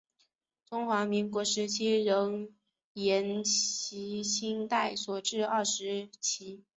[0.67, 2.49] 中华民国时期仍
[2.93, 6.63] 沿袭清代所置二十旗。